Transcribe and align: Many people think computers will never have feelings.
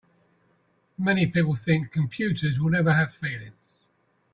Many 0.97 1.27
people 1.27 1.55
think 1.55 1.91
computers 1.91 2.57
will 2.57 2.71
never 2.71 2.91
have 2.91 3.13
feelings. 3.21 3.53